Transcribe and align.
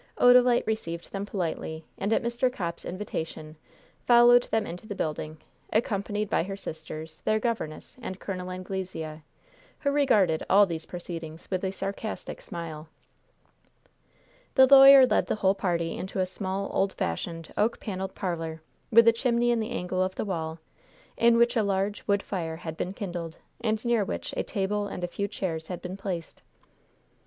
Odalite 0.17 0.65
received 0.65 1.11
them 1.11 1.27
politely, 1.27 1.85
and 1.95 2.11
at 2.11 2.23
Mr. 2.23 2.51
Copp's 2.51 2.85
invitation, 2.85 3.55
followed 3.99 4.41
them 4.49 4.65
into 4.65 4.87
the 4.87 4.95
building, 4.95 5.37
accompanied 5.71 6.27
by 6.27 6.41
her 6.41 6.57
sisters, 6.57 7.21
their 7.21 7.39
governess 7.39 7.97
and 8.01 8.19
Col. 8.19 8.49
Anglesea, 8.49 9.21
who 9.81 9.91
regarded 9.91 10.43
all 10.49 10.65
these 10.65 10.87
proceedings 10.87 11.47
with 11.51 11.63
a 11.63 11.69
sarcastic 11.71 12.41
smile. 12.41 12.89
The 14.55 14.65
lawyer 14.65 15.05
led 15.05 15.27
the 15.27 15.35
whole 15.35 15.53
party 15.53 15.95
into 15.95 16.19
a 16.19 16.25
small, 16.25 16.71
old 16.73 16.93
fashioned, 16.93 17.53
oak 17.55 17.79
paneled 17.79 18.15
parlor, 18.15 18.63
with 18.89 19.07
a 19.07 19.13
chimney 19.13 19.51
in 19.51 19.59
the 19.59 19.69
angle 19.69 20.01
of 20.01 20.15
the 20.15 20.25
wall, 20.25 20.57
in 21.15 21.37
which 21.37 21.55
a 21.55 21.61
large, 21.61 22.07
wood 22.07 22.23
fire 22.23 22.55
had 22.55 22.75
been 22.75 22.93
kindled, 22.93 23.37
and 23.63 23.85
near 23.85 24.03
which 24.03 24.33
a 24.35 24.41
table 24.41 24.87
and 24.87 25.03
a 25.03 25.07
few 25.07 25.27
chairs 25.27 25.67
had 25.67 25.79
been 25.79 25.95
placed. 25.95 26.41